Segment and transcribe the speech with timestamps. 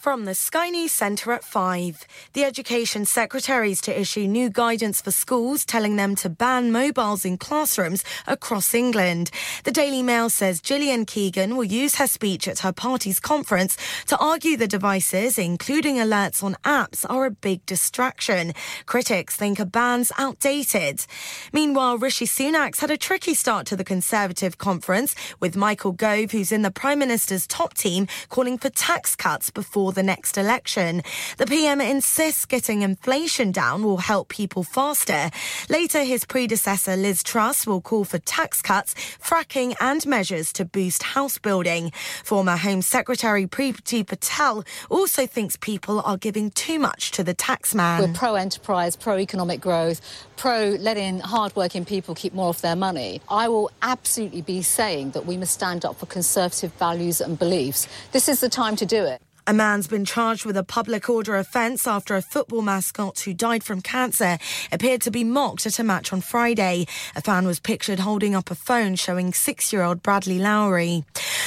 [0.00, 2.06] From the Sky News Centre at 5.
[2.32, 7.26] The Education Secretary is to issue new guidance for schools telling them to ban mobiles
[7.26, 9.30] in classrooms across England.
[9.64, 14.16] The Daily Mail says Gillian Keegan will use her speech at her party's conference to
[14.16, 18.54] argue the devices, including alerts on apps, are a big distraction.
[18.86, 21.04] Critics think a ban's outdated.
[21.52, 26.52] Meanwhile, Rishi Sunak's had a tricky start to the Conservative conference, with Michael Gove, who's
[26.52, 31.02] in the Prime Minister's top team, calling for tax cuts before before the next election.
[31.38, 35.30] The PM insists getting inflation down will help people faster.
[35.68, 41.02] Later, his predecessor Liz Truss will call for tax cuts, fracking, and measures to boost
[41.02, 41.92] house building.
[42.24, 48.00] Former Home Secretary Priti Patel also thinks people are giving too much to the taxman.
[48.00, 50.00] We're pro enterprise, pro economic growth,
[50.36, 53.20] pro letting hard-working people keep more of their money.
[53.28, 57.88] I will absolutely be saying that we must stand up for conservative values and beliefs.
[58.12, 59.20] This is the time to do it.
[59.50, 63.64] A man's been charged with a public order offence after a football mascot who died
[63.64, 64.38] from cancer
[64.70, 66.86] appeared to be mocked at a match on Friday.
[67.16, 71.02] A fan was pictured holding up a phone showing six year old Bradley Lowry.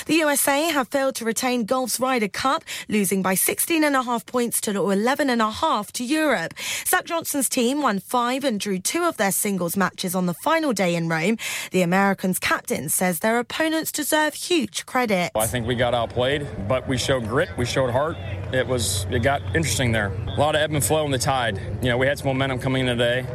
[0.05, 5.91] The USA have failed to retain golf's Ryder Cup, losing by 16.5 points to 11.5
[5.93, 6.53] to Europe.
[6.85, 10.73] Zach Johnson's team won five and drew two of their singles matches on the final
[10.73, 11.37] day in Rome.
[11.71, 15.31] The Americans' captain says their opponents deserve huge credit.
[15.35, 18.17] I think we got outplayed, but we showed grit, we showed heart.
[18.51, 20.07] It was it got interesting there.
[20.27, 21.57] A lot of ebb and flow in the tide.
[21.81, 23.25] You know, we had some momentum coming in today,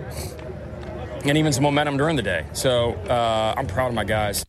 [1.24, 2.44] and even some momentum during the day.
[2.52, 4.44] So uh, I'm proud of my guys.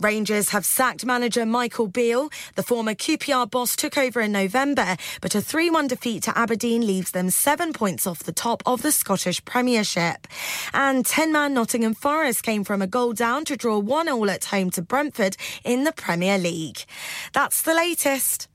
[0.00, 2.28] Rangers have sacked manager Michael Beale.
[2.56, 6.84] The former QPR boss took over in November, but a 3 1 defeat to Aberdeen
[6.84, 10.26] leaves them seven points off the top of the Scottish Premiership.
[10.72, 14.46] And 10 man Nottingham Forest came from a goal down to draw 1 all at
[14.46, 16.84] home to Brentford in the Premier League.
[17.32, 18.48] That's the latest.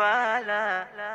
[0.00, 1.09] la la la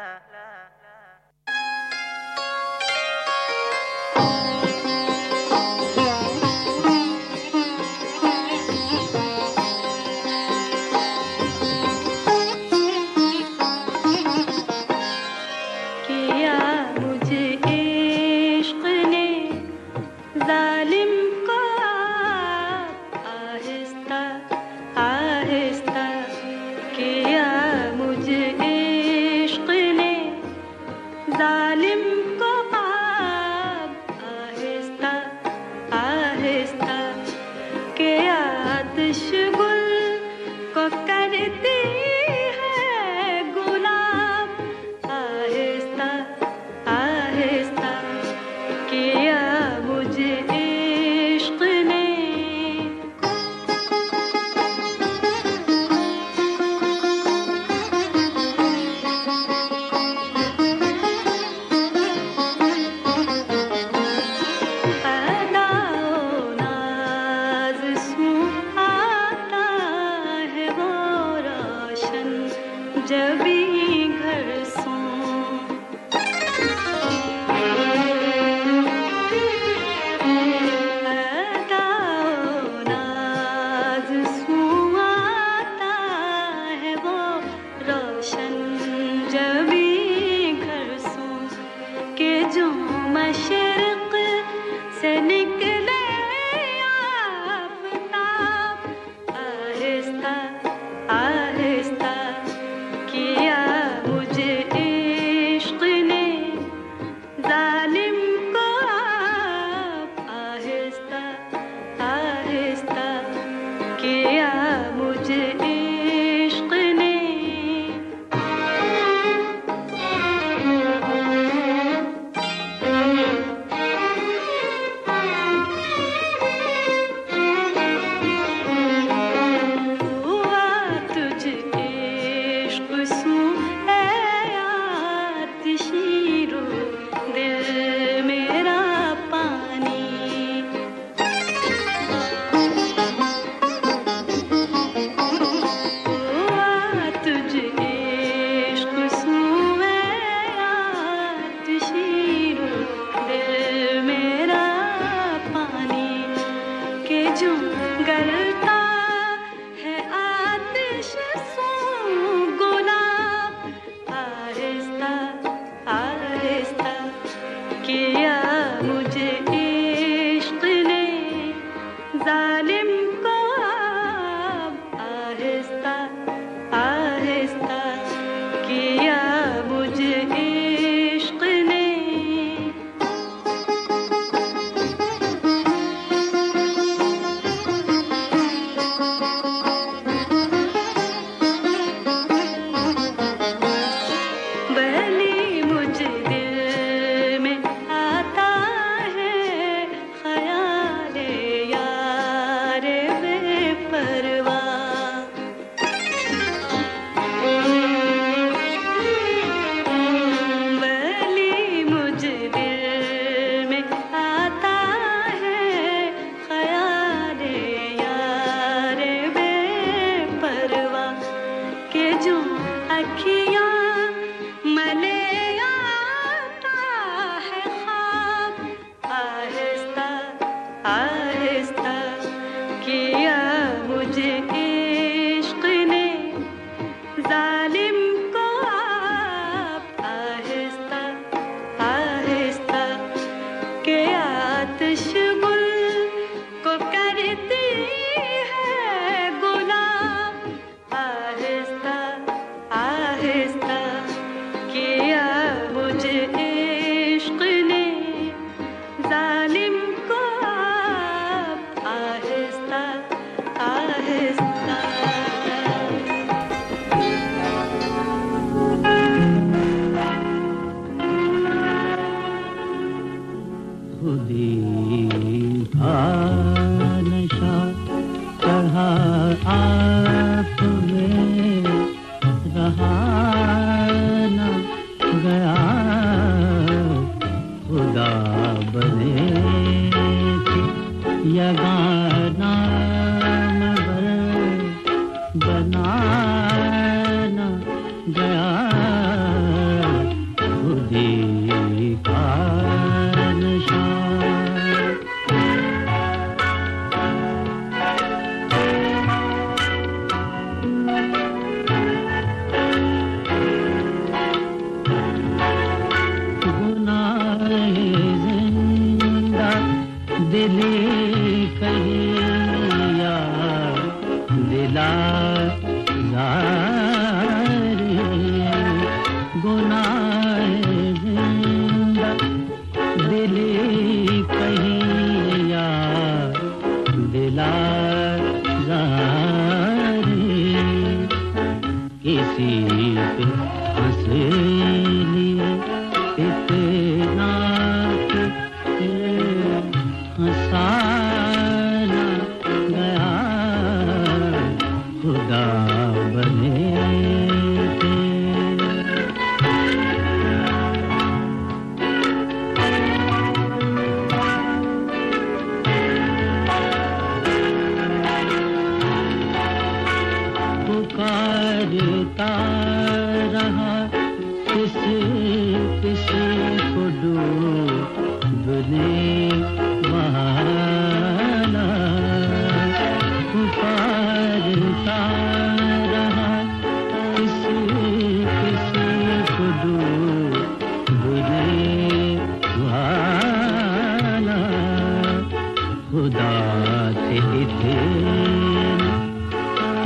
[274.14, 276.85] दी था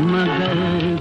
[0.01, 0.98] मगर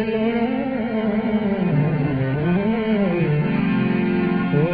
[4.51, 4.65] हो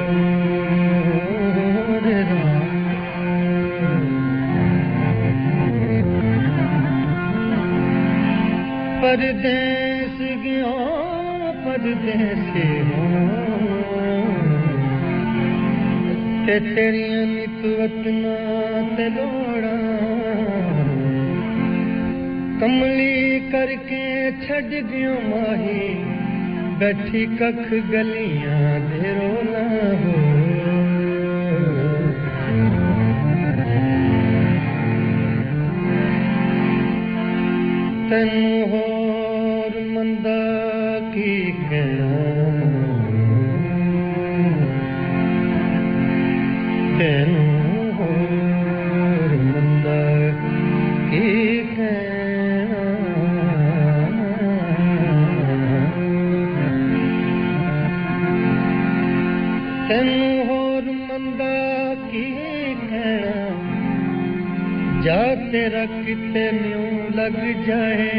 [9.01, 10.17] परदेस
[11.65, 12.53] परदेस
[16.48, 18.26] केतिरियनि तवत न
[24.60, 26.18] डिगियो माही?
[26.80, 30.38] बैठी कख गलियाँ दे रोना हो।
[38.10, 38.57] तैनू
[62.08, 62.26] के
[62.82, 63.66] कणम
[65.04, 66.86] जाते रखते न्यू
[67.18, 67.38] लग
[67.68, 68.12] जाए।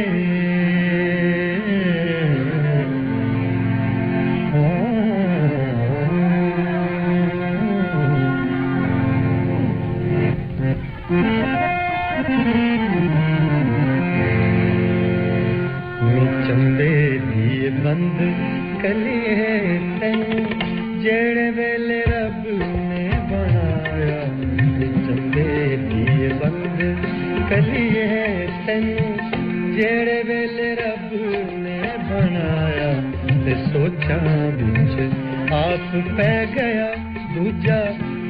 [34.11, 35.07] नशा मुझे
[35.55, 36.89] आप पै गया
[37.35, 37.81] दूजा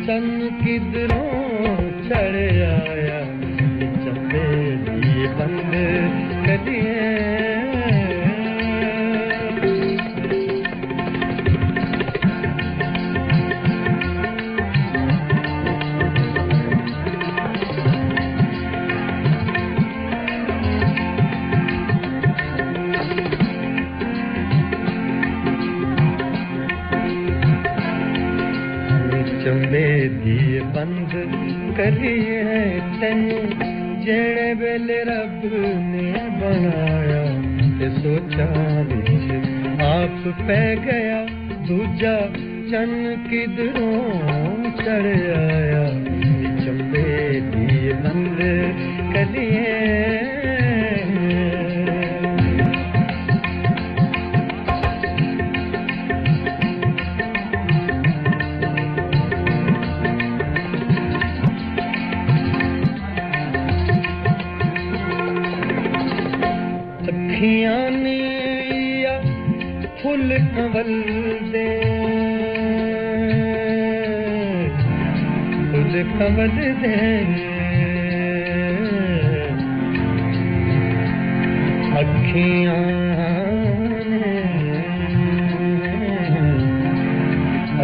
[0.07, 0.27] चन
[0.65, 1.29] किधरों
[2.09, 3.21] चढ़ आया।
[4.05, 4.69] चले
[5.29, 5.73] बंद
[6.47, 7.28] करिए
[34.09, 35.45] ਜਿਹੜੇ ਵੇਲੇ ਰੱਬ
[35.79, 37.25] ਨੇ ਬਣਾਇਆ,
[37.81, 41.27] ਤੇ ਸੋਚਾਂ ਵਿੱਚ ਆਪ ਪੈ ਗਿਆ,
[41.69, 42.15] ਦੂਜਾ
[42.71, 45.85] ਚੰਨ ਕਿਧਰੋਂ ਚੜ ਆਇਆ
[46.65, 48.41] ਚੰਬੇ ਦੀ ਬੰਦ
[49.13, 50.18] ਕਰੀਏ
[70.03, 70.91] फ कबल
[71.53, 71.69] दे।
[75.73, 77.59] फुल कबल दें।
[81.99, 82.99] अखियां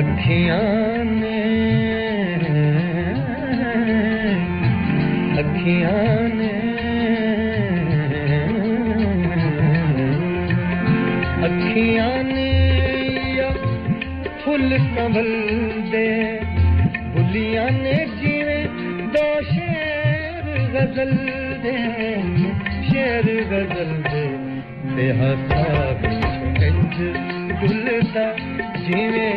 [0.02, 0.84] अखियां
[5.38, 6.13] अखियां
[15.04, 16.08] संभलदे
[17.14, 18.56] बुलियाँ ने जीवे
[19.14, 21.10] दो शेर गज़ल
[21.64, 21.74] दे
[22.86, 24.22] शेर गज़ल दे
[24.94, 25.64] ते हंसा
[26.00, 26.96] कंज
[27.60, 28.24] गुलदा
[28.86, 29.28] जीवे।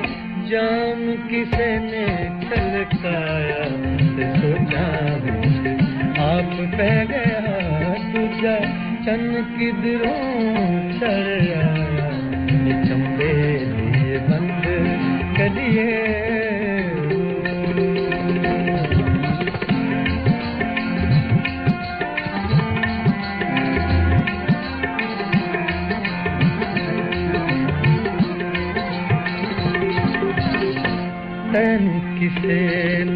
[0.48, 2.06] जाम किसे ने
[2.46, 3.64] छलकाया
[4.16, 4.86] ते सोचा
[6.28, 7.42] आप पह गया
[8.14, 8.56] तुझा।
[9.04, 10.16] चन किधरों
[11.00, 11.77] चढ़
[32.20, 33.07] किसे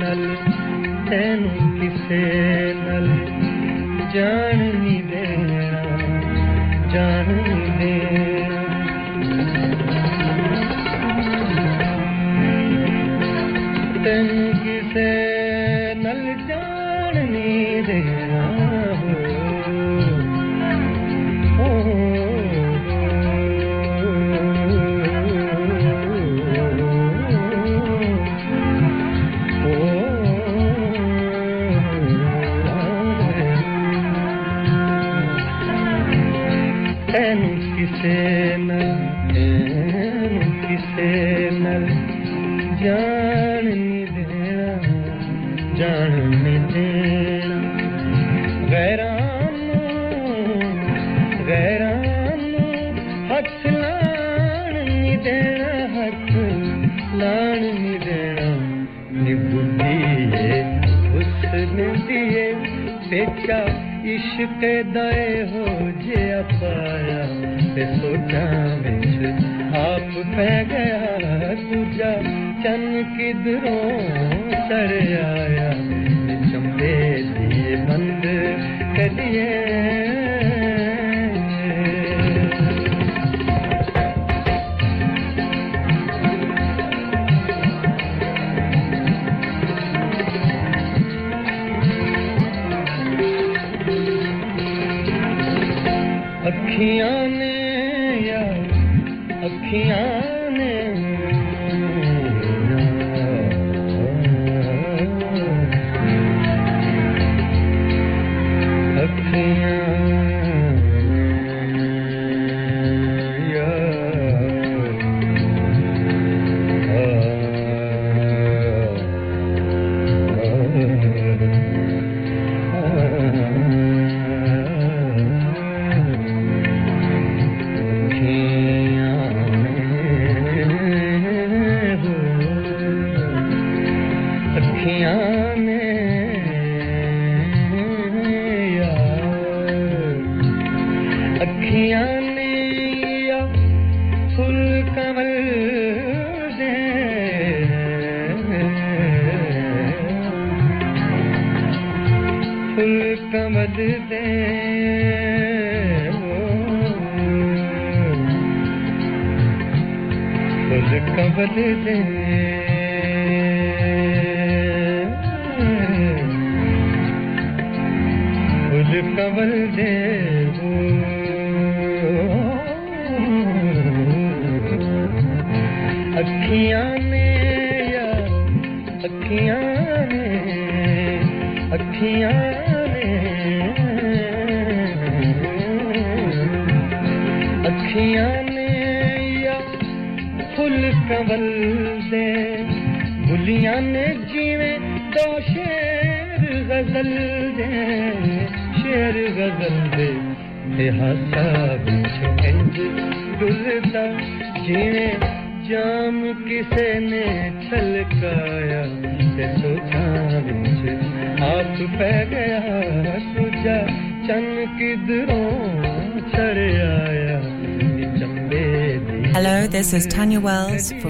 [161.47, 162.50] देते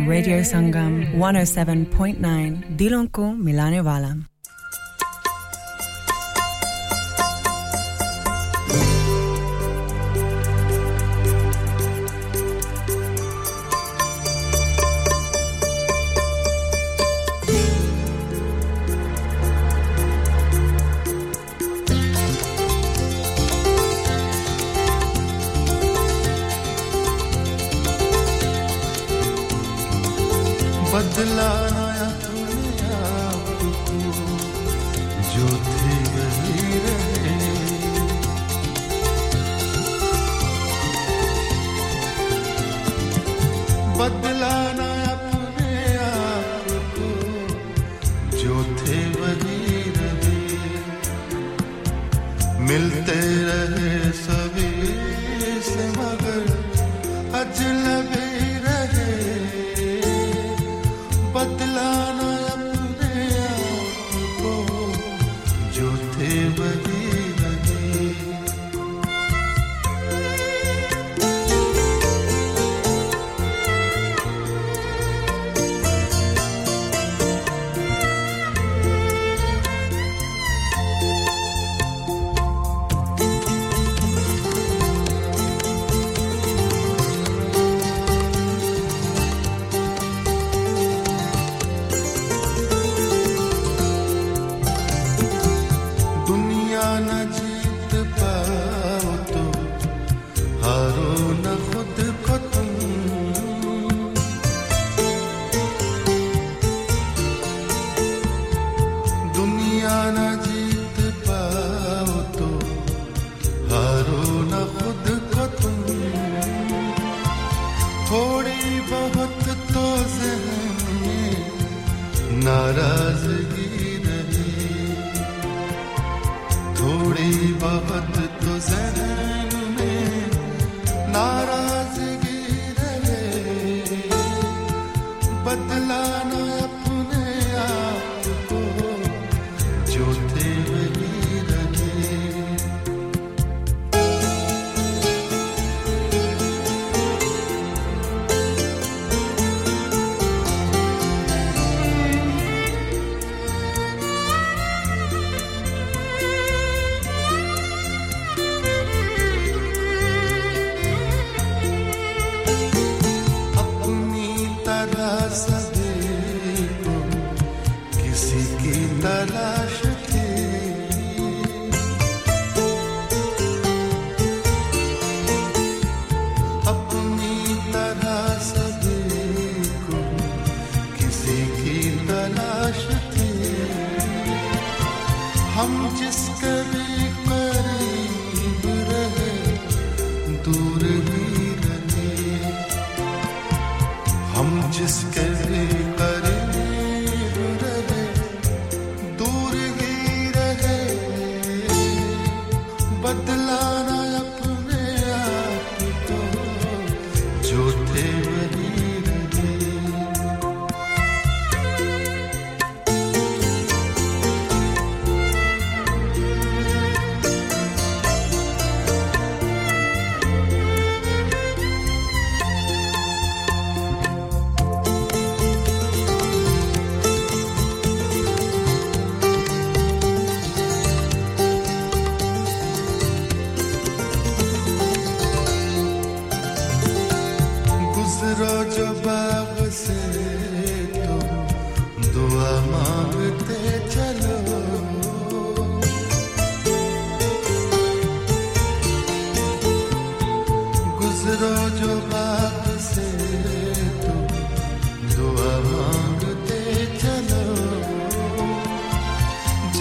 [0.08, 4.21] Radio Sangam 107.9 Dilonku Milane Valam.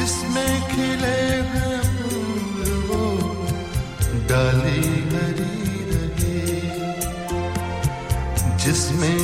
[0.00, 1.18] जिसमें खिले
[1.52, 3.00] हैं फूल वो
[4.28, 5.56] डाली हरी
[5.90, 6.38] रहे।
[8.64, 9.20] जिसमें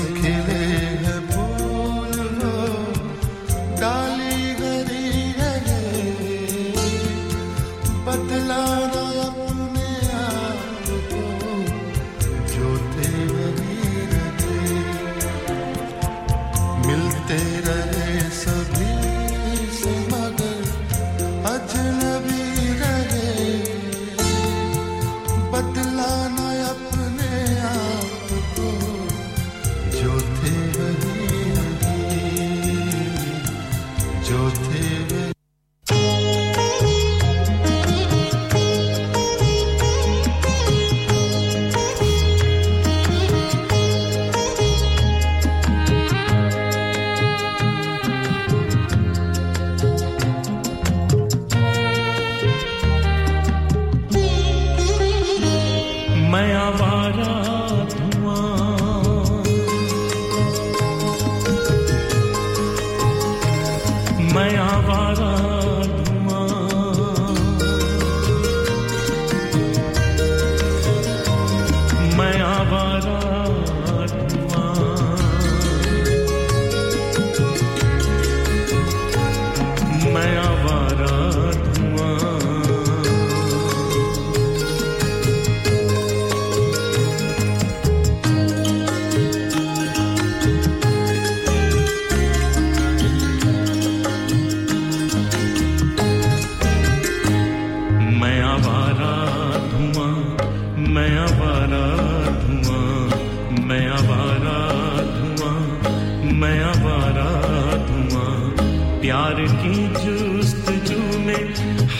[109.66, 111.44] की जूस्त जू में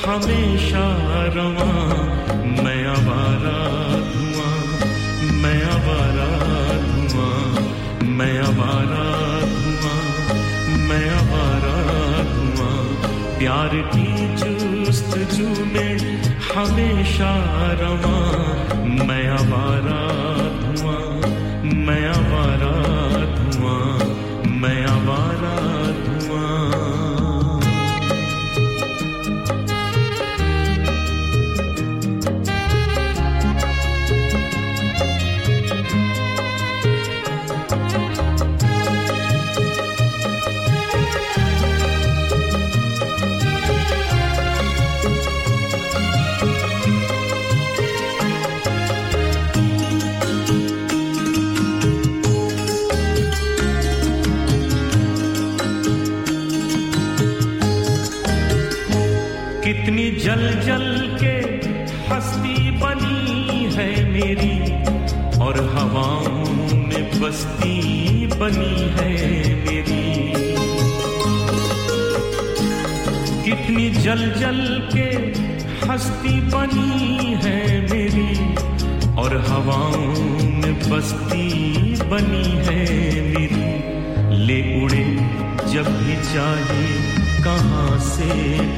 [0.07, 0.85] हमेशा
[1.37, 1.71] रवा।
[2.63, 3.57] मैं आवारा
[4.13, 4.59] धुआँ,
[5.33, 6.29] मैं आवारा
[6.87, 7.65] धुआँ,
[8.03, 9.05] मैं आवारा
[9.55, 9.99] धुआँ,
[10.89, 11.77] मैं आवारा
[12.35, 12.79] धुआँ।
[13.39, 16.23] प्यार की जूस्त जू में
[16.55, 17.33] हमेशा
[17.73, 18.19] रवा।
[19.07, 20.01] मैं आवारा
[60.27, 61.35] जल जल के
[62.07, 64.57] हस्ती बनी है मेरी,
[65.39, 69.11] और हवाओं में बस्ती बनी है
[69.65, 70.33] मेरी।
[73.45, 74.61] कितनी जल जल
[74.95, 75.09] के
[75.87, 78.55] हस्ती बनी है मेरी,
[79.15, 80.15] और हवाओं
[80.51, 81.49] में बस्ती
[82.03, 82.85] बनी है
[83.31, 85.05] मेरी। ले उड़े
[85.73, 86.85] जब भी चाहे
[87.45, 88.29] कहाँ से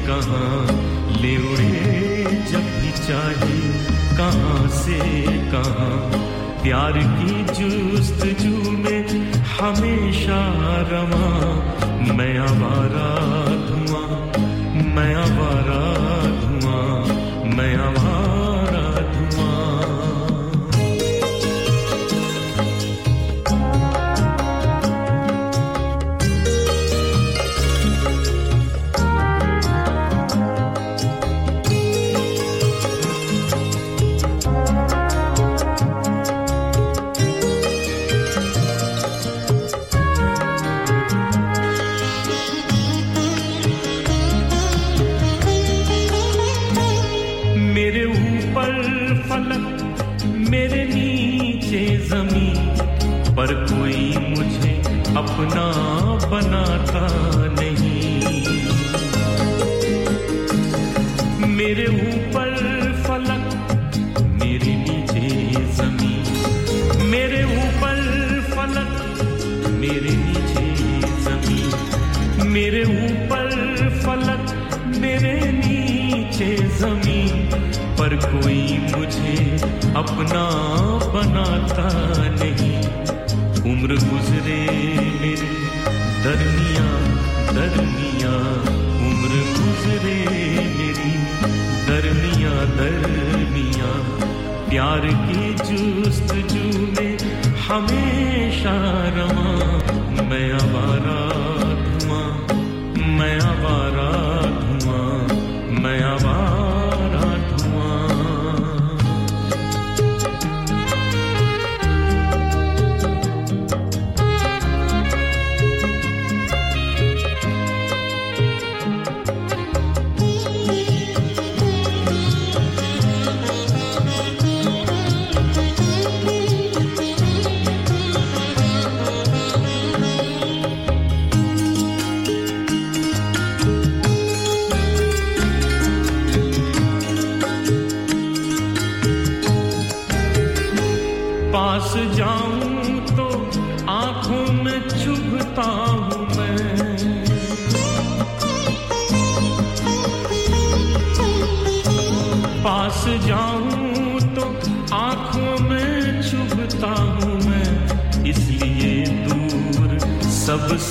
[0.07, 3.59] कहाँ ले उड़े जब भी चाहे
[4.17, 4.99] कहाँ से
[5.51, 6.19] कहाँ।
[6.63, 10.41] प्यार की जुस्त जू में हमेशा
[10.91, 11.27] रवा,
[12.13, 13.09] मैं आवारा
[13.67, 14.28] धुआँ।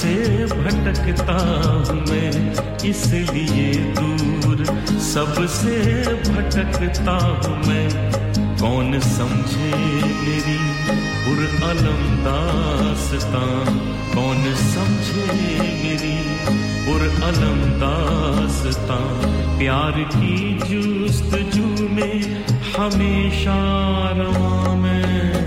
[0.09, 1.35] सबसे भटकता
[1.88, 2.53] हूँ मैं
[2.88, 4.64] इसलिए दूर।
[5.01, 5.77] सबसे
[6.33, 7.88] भटकता हूँ मैं,
[8.59, 9.73] कौन समझे
[10.05, 10.59] मेरी
[11.25, 13.44] पुर अलम दासता?
[14.14, 15.37] कौन समझे
[15.83, 16.16] मेरी
[16.87, 18.99] पुर अलम दासता?
[19.59, 22.44] प्यार की जुस्तजू में
[22.79, 23.59] हमेशा
[24.11, 25.38] रवा मैं।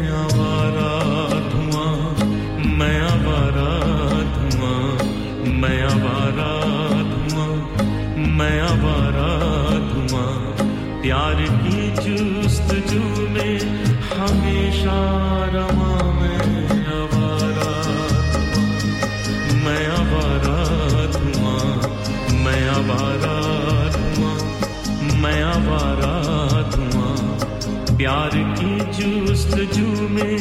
[29.50, 30.36] जुस्तजू में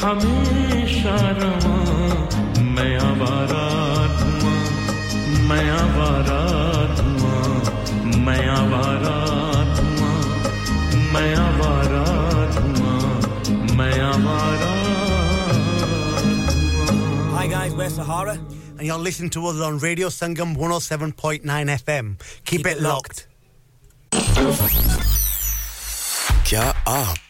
[0.00, 1.76] हमेशा रवा
[2.76, 3.62] मैं आवारा
[4.18, 4.58] धुआं
[5.48, 6.40] मैं आवारा
[6.98, 9.14] धुआं मैं आवारा
[9.78, 10.18] धुआं
[11.14, 12.02] मैं आवारा
[12.56, 14.74] धुआं मैं आवारा
[17.36, 18.36] Hi guys, we're Sahara,
[18.78, 21.42] and you're listening to us on Radio Sangam 107.9
[21.78, 22.16] FM.
[22.44, 23.26] Keep, it locked.
[26.48, 27.29] क्या आप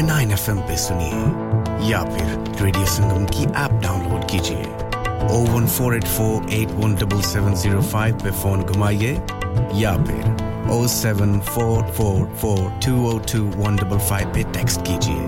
[0.00, 4.89] Nine F पे सुनिए या फिर रेडियो संगम की ऐप डाउनलोड कीजिए।
[5.22, 9.12] O one four eight four eight one double seven zero five पे phone घुमाइए
[9.80, 10.24] या फिर
[10.72, 15.22] O seven four four four two O two one double five पे टेक्स्ट कीजिए।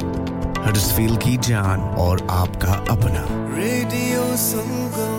[0.67, 3.25] हडसफील की जान और आपका अपना।
[3.57, 5.12] रेडियो संगम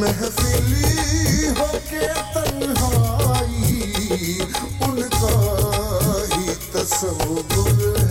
[0.00, 3.68] महफिली होके तन्हाई
[4.88, 5.34] उनका
[6.34, 8.09] ही तस्वुर।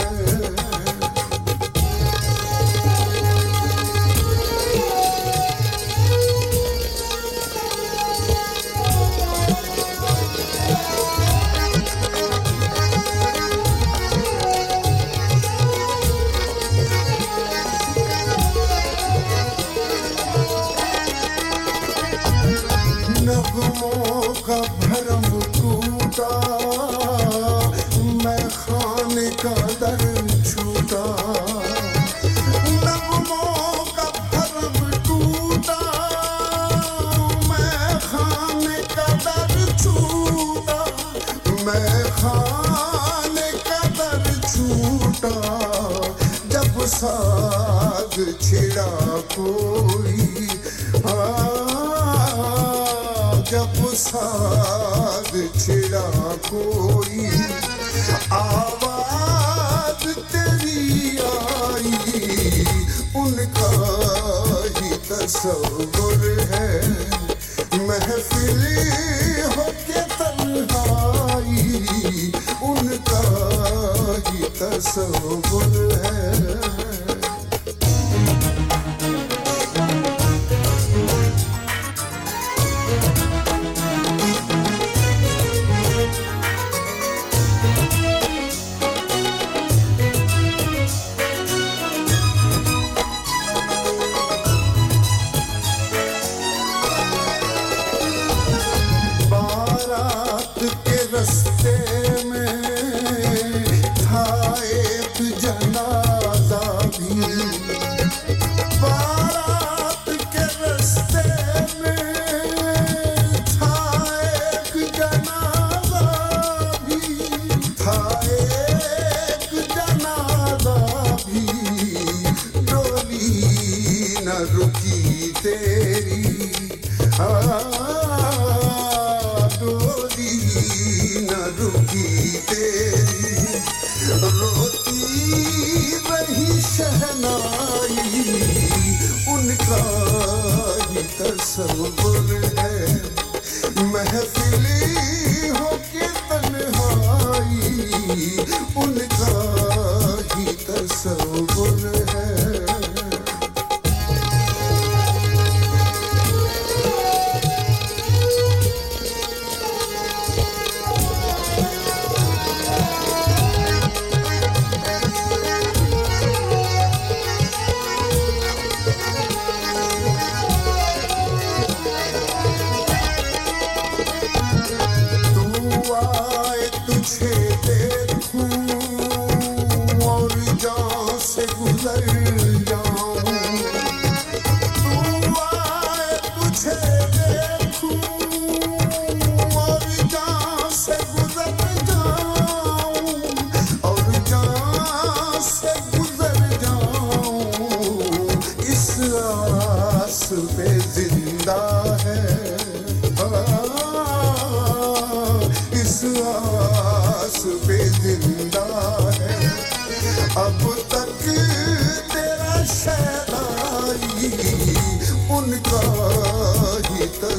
[104.60, 105.68] गायब जाए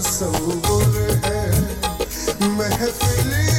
[0.00, 0.94] तस्वुर
[1.24, 1.40] है
[2.56, 3.49] महफिली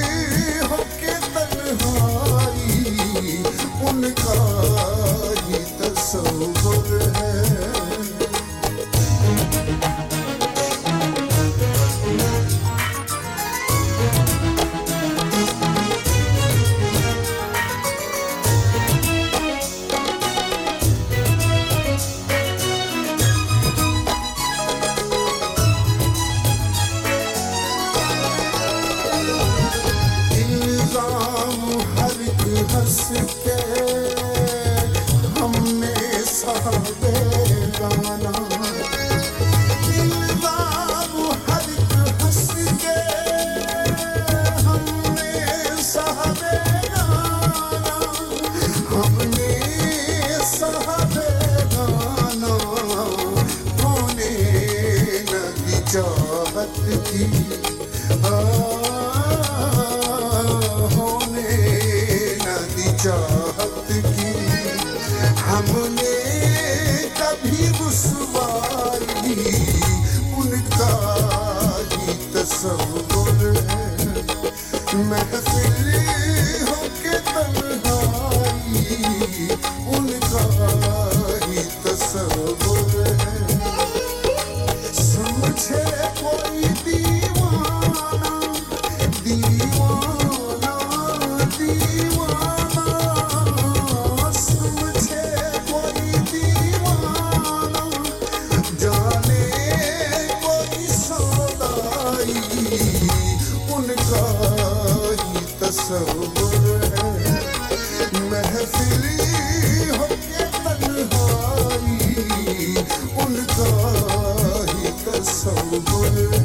[115.63, 116.40] Oh,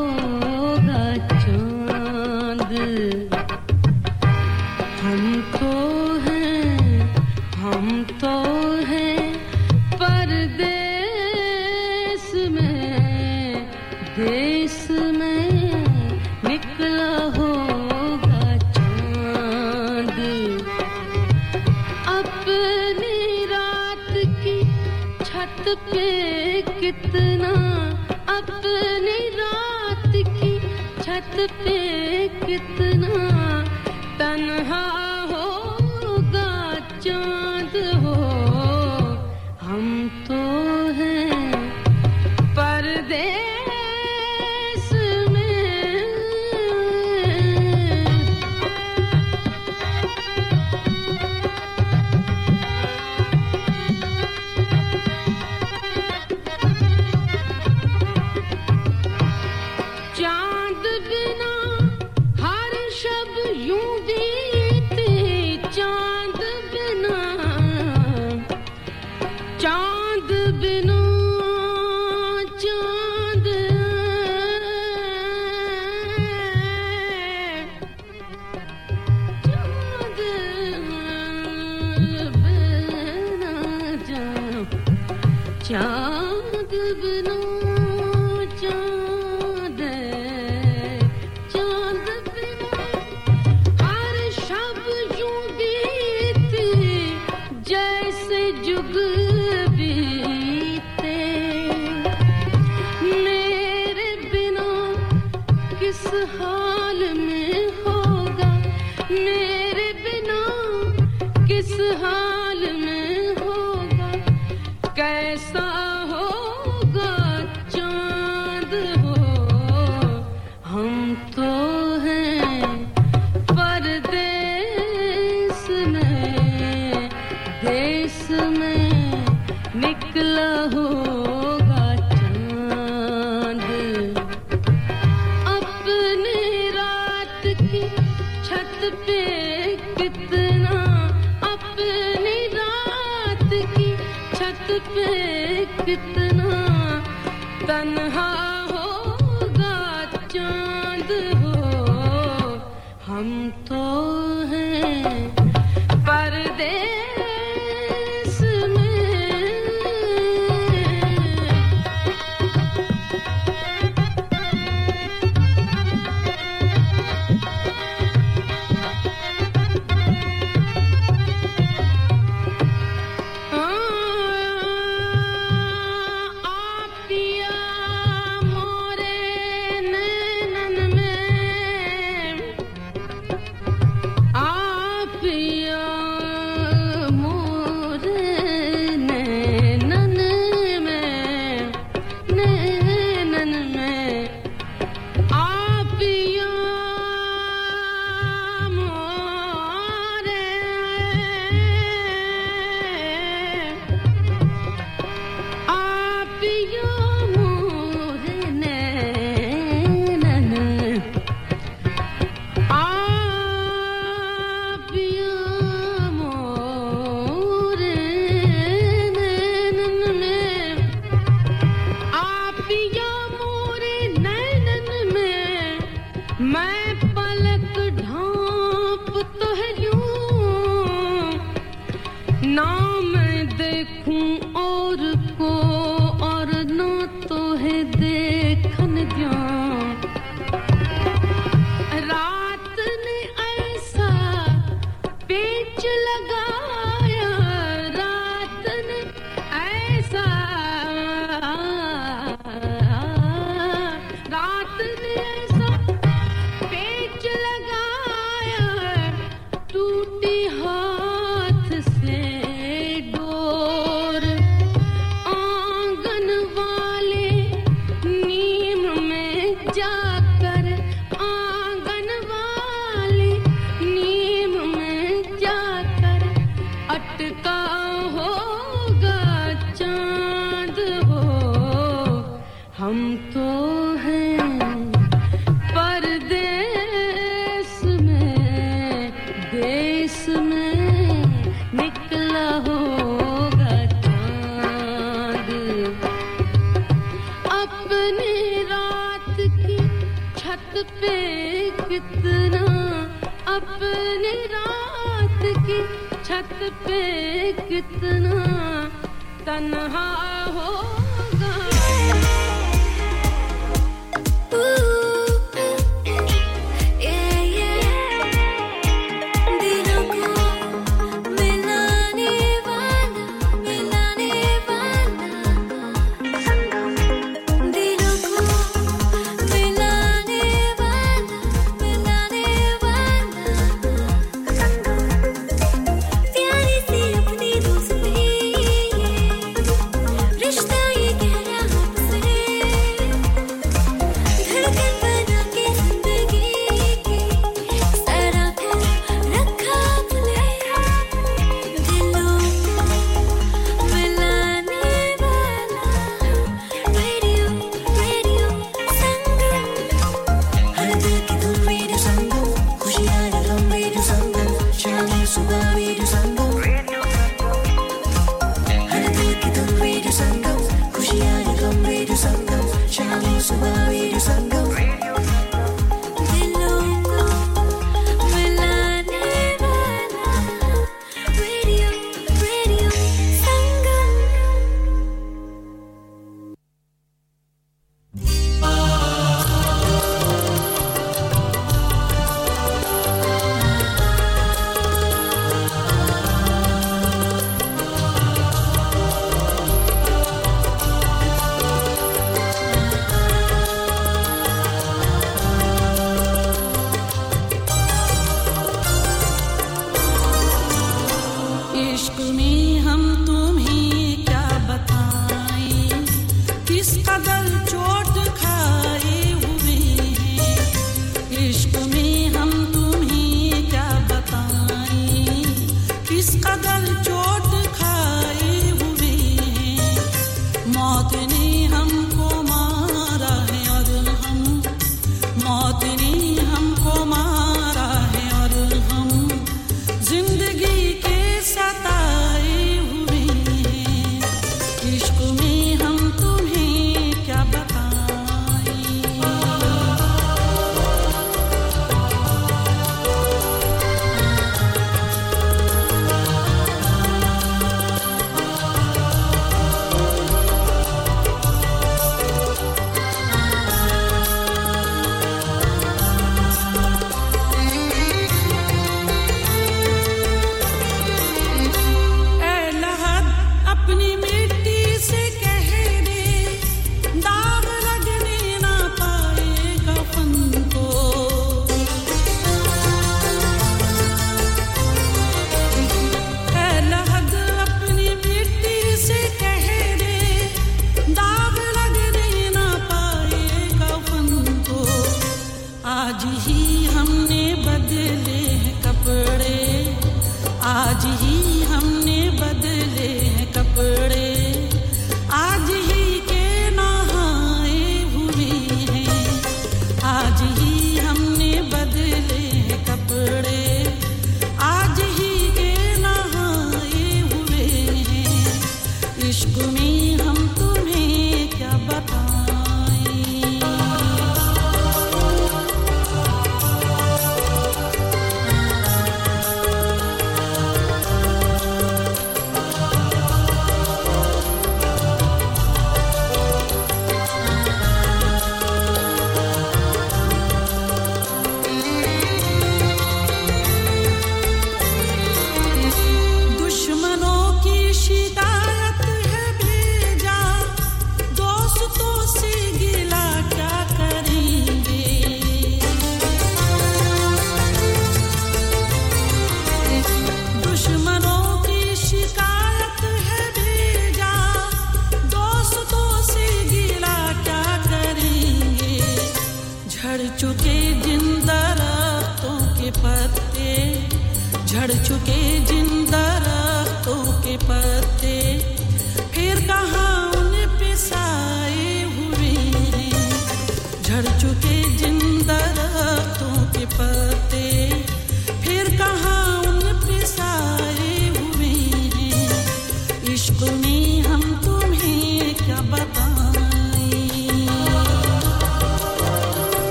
[430.89, 431.38] Thuyền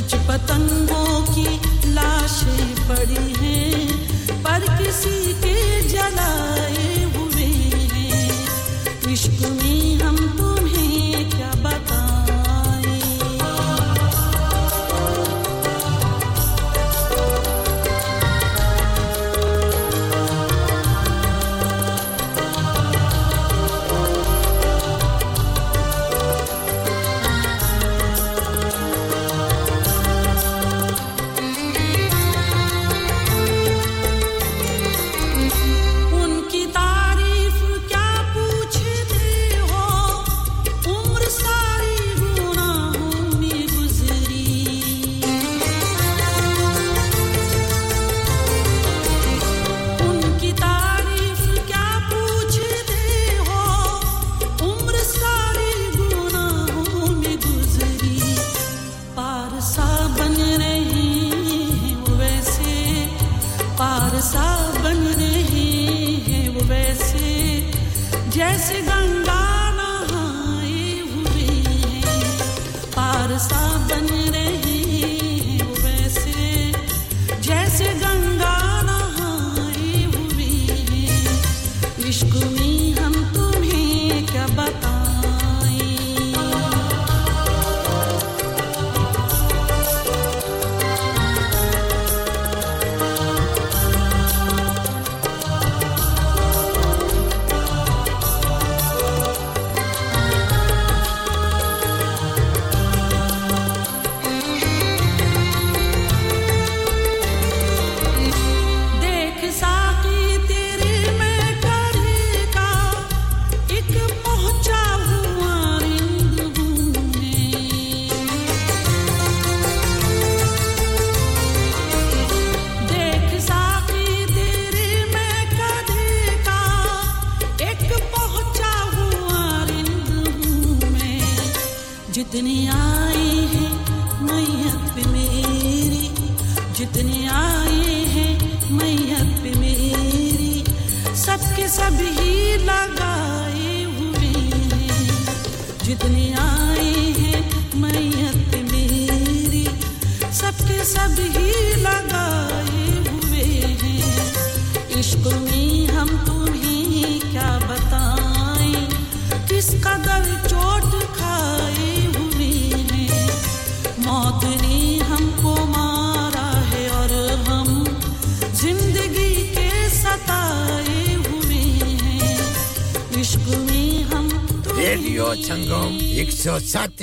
[0.00, 1.44] कुछ पतंगों की
[1.92, 3.49] लाशें पड़ी हैं।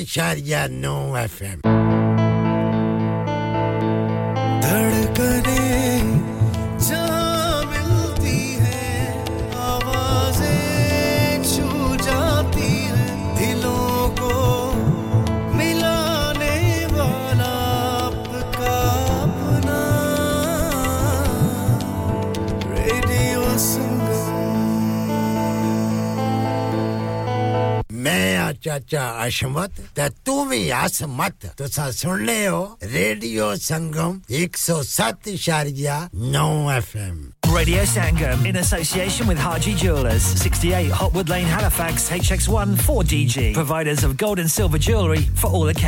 [0.07, 1.66] Charles No FM.
[28.95, 37.83] आशमत त तूं बि हस मत तुसां सुनने हो रेडियो संगम 107 इशारिया 9 Radio
[37.83, 43.53] Sangam in association with Haji Jewelers, 68 Hotwood Lane, Halifax, HX1 4DG.
[43.53, 45.85] Providers of gold and silver jewellery for all occasions.